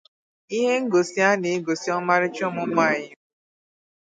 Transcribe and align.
Ihe 0.55 0.73
ngosi 0.83 1.19
a 1.29 1.29
na-egosi 1.41 1.89
ọmarịcha 1.97 2.43
ụmụ 2.49 2.63
nwanyị 2.71 3.05
Igbo. 3.11 3.21